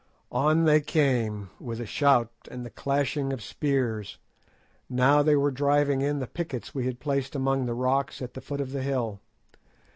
[0.31, 4.17] On they came, with a shout and the clashing of spears;
[4.89, 8.41] now they were driving in the pickets we had placed among the rocks at the
[8.41, 9.19] foot of the hill.